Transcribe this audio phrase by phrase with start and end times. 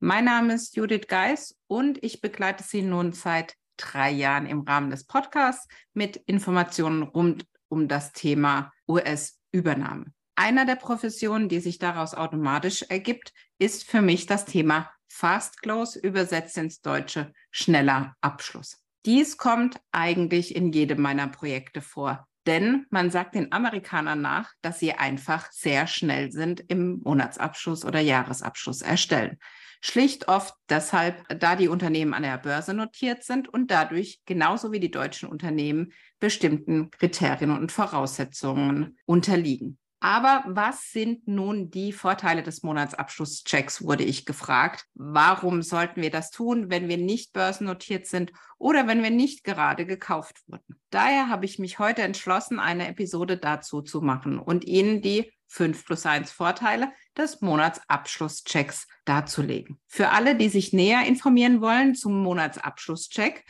[0.00, 4.90] Mein Name ist Judith Geis und ich begleite Sie nun seit drei Jahren im Rahmen
[4.90, 10.12] des Podcasts mit Informationen rund um das Thema US-Übernahme.
[10.36, 15.98] Einer der Professionen, die sich daraus automatisch ergibt, ist für mich das Thema Fast Close,
[15.98, 18.80] übersetzt ins Deutsche schneller Abschluss.
[19.04, 22.27] Dies kommt eigentlich in jedem meiner Projekte vor.
[22.48, 28.00] Denn man sagt den Amerikanern nach, dass sie einfach sehr schnell sind im Monatsabschluss oder
[28.00, 29.36] Jahresabschluss erstellen.
[29.82, 34.80] Schlicht oft deshalb, da die Unternehmen an der Börse notiert sind und dadurch genauso wie
[34.80, 39.78] die deutschen Unternehmen bestimmten Kriterien und Voraussetzungen unterliegen.
[40.00, 44.86] Aber was sind nun die Vorteile des Monatsabschlusschecks, wurde ich gefragt.
[44.94, 49.86] Warum sollten wir das tun, wenn wir nicht börsennotiert sind oder wenn wir nicht gerade
[49.86, 50.80] gekauft wurden?
[50.90, 55.84] Daher habe ich mich heute entschlossen, eine Episode dazu zu machen und Ihnen die 5
[55.84, 59.80] plus 1 Vorteile des Monatsabschlusschecks darzulegen.
[59.86, 63.44] Für alle, die sich näher informieren wollen zum Monatsabschlusscheck,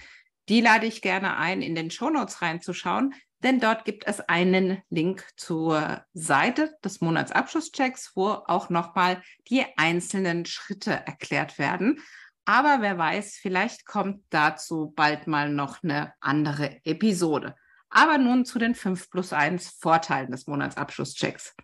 [0.49, 5.25] die lade ich gerne ein, in den Shownotes reinzuschauen, denn dort gibt es einen Link
[5.37, 12.01] zur Seite des Monatsabschlusschecks, wo auch nochmal die einzelnen Schritte erklärt werden.
[12.45, 17.55] Aber wer weiß, vielleicht kommt dazu bald mal noch eine andere Episode.
[17.91, 21.55] Aber nun zu den 5 plus 1 Vorteilen des Monatsabschlusschecks.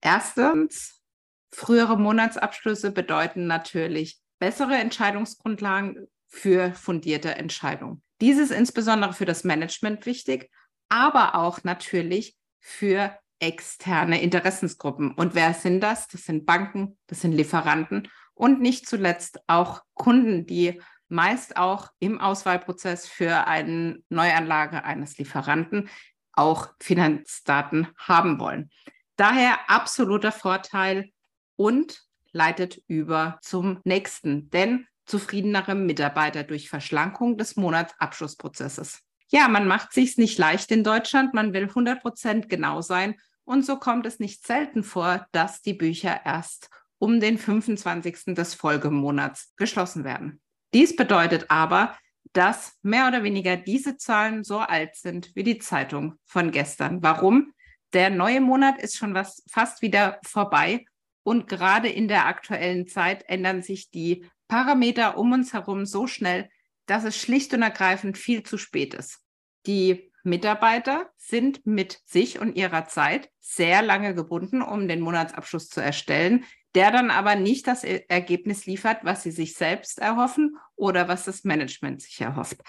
[0.00, 1.00] Erstens,
[1.52, 8.02] frühere Monatsabschlüsse bedeuten natürlich bessere Entscheidungsgrundlagen für fundierte Entscheidungen.
[8.20, 10.50] Dies ist insbesondere für das Management wichtig,
[10.90, 15.12] aber auch natürlich für externe Interessensgruppen.
[15.12, 16.08] Und wer sind das?
[16.08, 22.20] Das sind Banken, das sind Lieferanten und nicht zuletzt auch Kunden, die meist auch im
[22.20, 25.88] Auswahlprozess für eine Neuanlage eines Lieferanten
[26.32, 28.70] auch Finanzdaten haben wollen.
[29.16, 31.10] Daher absoluter Vorteil
[31.56, 39.92] und leitet über zum nächsten, denn zufriedenere Mitarbeiter durch Verschlankung des Monatsabschlussprozesses ja, man macht
[39.92, 43.14] sich's nicht leicht in Deutschland, man will 100 Prozent genau sein
[43.44, 46.68] und so kommt es nicht selten vor, dass die Bücher erst
[46.98, 48.34] um den 25.
[48.34, 50.40] des Folgemonats geschlossen werden.
[50.74, 51.96] Dies bedeutet aber,
[52.32, 57.02] dass mehr oder weniger diese Zahlen so alt sind wie die Zeitung von gestern.
[57.02, 57.52] Warum?
[57.92, 60.84] Der neue Monat ist schon was fast wieder vorbei
[61.24, 66.48] und gerade in der aktuellen Zeit ändern sich die Parameter um uns herum so schnell,
[66.90, 69.20] dass es schlicht und ergreifend viel zu spät ist.
[69.66, 75.80] Die Mitarbeiter sind mit sich und ihrer Zeit sehr lange gebunden, um den Monatsabschluss zu
[75.80, 81.24] erstellen, der dann aber nicht das Ergebnis liefert, was sie sich selbst erhoffen oder was
[81.24, 82.60] das Management sich erhofft.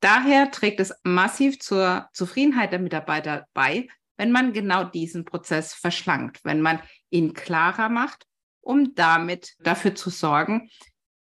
[0.00, 6.44] Daher trägt es massiv zur Zufriedenheit der Mitarbeiter bei, wenn man genau diesen Prozess verschlankt,
[6.44, 6.80] wenn man
[7.10, 8.26] ihn klarer macht,
[8.60, 10.70] um damit dafür zu sorgen,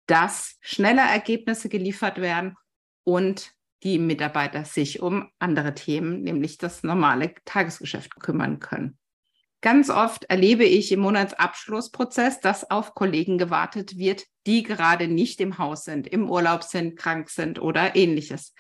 [0.08, 2.56] dass schneller Ergebnisse geliefert werden
[3.04, 3.52] und
[3.84, 8.98] die Mitarbeiter sich um andere Themen, nämlich das normale Tagesgeschäft kümmern können.
[9.62, 15.58] Ganz oft erlebe ich im Monatsabschlussprozess, dass auf Kollegen gewartet wird, die gerade nicht im
[15.58, 18.54] Haus sind, im Urlaub sind, krank sind oder ähnliches.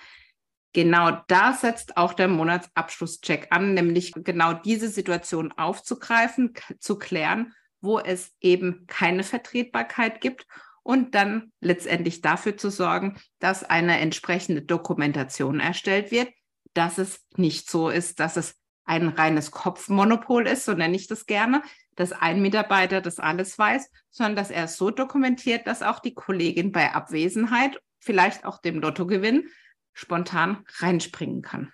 [0.74, 8.00] Genau da setzt auch der Monatsabschlusscheck an, nämlich genau diese Situation aufzugreifen, zu klären, wo
[8.00, 10.46] es eben keine Vertretbarkeit gibt
[10.88, 16.30] und dann letztendlich dafür zu sorgen, dass eine entsprechende Dokumentation erstellt wird,
[16.74, 18.56] dass es nicht so ist, dass es
[18.86, 21.62] ein reines Kopfmonopol ist, so nenne ich das gerne,
[21.98, 26.14] dass ein Mitarbeiter das alles weiß, sondern dass er es so dokumentiert, dass auch die
[26.14, 29.50] Kollegin bei Abwesenheit, vielleicht auch dem Lottogewinn,
[29.92, 31.74] spontan reinspringen kann.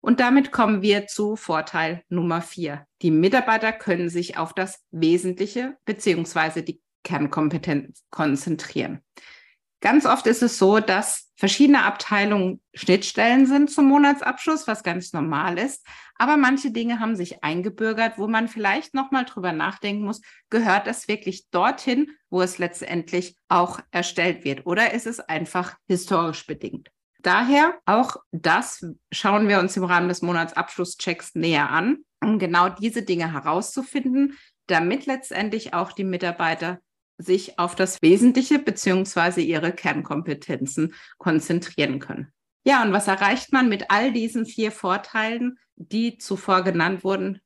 [0.00, 2.86] Und damit kommen wir zu Vorteil Nummer vier.
[3.02, 9.00] Die Mitarbeiter können sich auf das Wesentliche beziehungsweise die Kernkompetenz konzentrieren.
[9.82, 15.58] Ganz oft ist es so, dass verschiedene Abteilungen Schnittstellen sind zum Monatsabschluss, was ganz normal
[15.58, 15.84] ist.
[16.14, 20.20] Aber manche Dinge haben sich eingebürgert, wo man vielleicht nochmal drüber nachdenken muss,
[20.50, 24.66] gehört es wirklich dorthin, wo es letztendlich auch erstellt wird?
[24.66, 26.88] Oder ist es einfach historisch bedingt?
[27.22, 33.02] Daher auch das schauen wir uns im Rahmen des Monatsabschlusschecks näher an, um genau diese
[33.02, 34.38] Dinge herauszufinden,
[34.68, 36.78] damit letztendlich auch die Mitarbeiter
[37.18, 42.32] sich auf das Wesentliche beziehungsweise ihre Kernkompetenzen konzentrieren können.
[42.64, 47.40] Ja, und was erreicht man mit all diesen vier Vorteilen, die zuvor genannt wurden?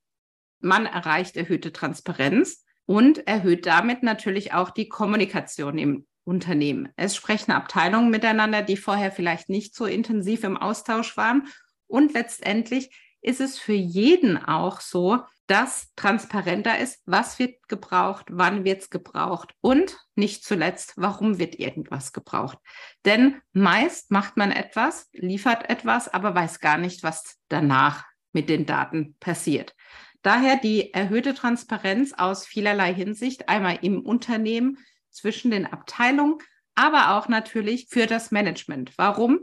[0.61, 6.89] Man erreicht erhöhte Transparenz und erhöht damit natürlich auch die Kommunikation im Unternehmen.
[6.97, 11.49] Es sprechen Abteilungen miteinander, die vorher vielleicht nicht so intensiv im Austausch waren.
[11.87, 12.91] Und letztendlich
[13.23, 18.91] ist es für jeden auch so, dass transparenter ist, was wird gebraucht, wann wird es
[18.91, 22.59] gebraucht und nicht zuletzt, warum wird irgendwas gebraucht.
[23.05, 28.67] Denn meist macht man etwas, liefert etwas, aber weiß gar nicht, was danach mit den
[28.67, 29.75] Daten passiert.
[30.23, 34.79] Daher die erhöhte Transparenz aus vielerlei Hinsicht, einmal im Unternehmen,
[35.11, 36.39] zwischen den Abteilungen,
[36.75, 38.93] aber auch natürlich für das Management.
[38.99, 39.41] Warum?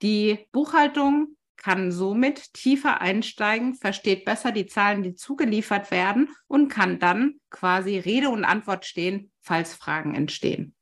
[0.00, 6.98] Die Buchhaltung kann somit tiefer einsteigen, versteht besser die Zahlen, die zugeliefert werden und kann
[6.98, 10.74] dann quasi Rede und Antwort stehen, falls Fragen entstehen.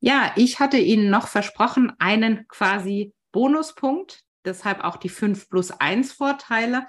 [0.00, 6.14] Ja, ich hatte Ihnen noch versprochen, einen quasi Bonuspunkt, deshalb auch die 5 plus 1
[6.14, 6.86] Vorteile.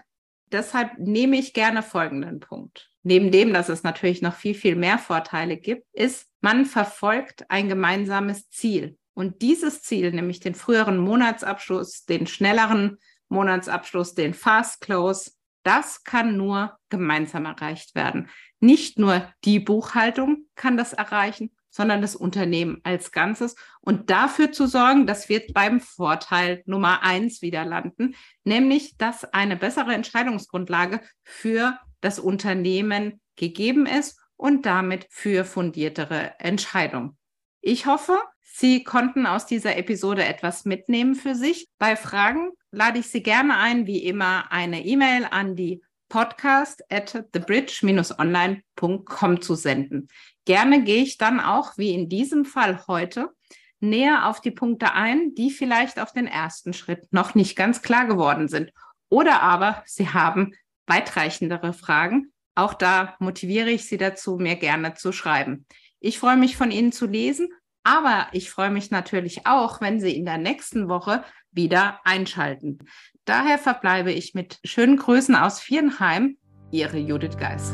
[0.54, 2.90] Deshalb nehme ich gerne folgenden Punkt.
[3.02, 7.68] Neben dem, dass es natürlich noch viel, viel mehr Vorteile gibt, ist, man verfolgt ein
[7.68, 8.98] gemeinsames Ziel.
[9.14, 12.98] Und dieses Ziel, nämlich den früheren Monatsabschluss, den schnelleren
[13.30, 15.32] Monatsabschluss, den Fast Close,
[15.64, 18.30] das kann nur gemeinsam erreicht werden.
[18.60, 24.68] Nicht nur die Buchhaltung kann das erreichen, sondern das Unternehmen als Ganzes und dafür zu
[24.68, 31.80] sorgen, dass wir beim Vorteil Nummer eins wieder landen, nämlich dass eine bessere Entscheidungsgrundlage für
[32.02, 37.18] das Unternehmen gegeben ist und damit für fundiertere Entscheidungen.
[37.62, 38.20] Ich hoffe,
[38.56, 41.70] Sie konnten aus dieser Episode etwas mitnehmen für sich.
[41.80, 47.26] Bei Fragen lade ich Sie gerne ein, wie immer, eine E-Mail an die podcast at
[47.32, 50.08] thebridge-online.com zu senden.
[50.46, 53.32] Gerne gehe ich dann auch, wie in diesem Fall heute,
[53.80, 58.06] näher auf die Punkte ein, die vielleicht auf den ersten Schritt noch nicht ganz klar
[58.06, 58.72] geworden sind.
[59.10, 60.54] Oder aber Sie haben
[60.86, 62.32] weitreichendere Fragen.
[62.54, 65.66] Auch da motiviere ich Sie dazu, mir gerne zu schreiben.
[66.00, 67.50] Ich freue mich von Ihnen zu lesen
[67.84, 72.80] aber ich freue mich natürlich auch, wenn Sie in der nächsten Woche wieder einschalten.
[73.26, 76.38] Daher verbleibe ich mit schönen Grüßen aus Vierenheim,
[76.72, 77.74] Ihre Judith Geis.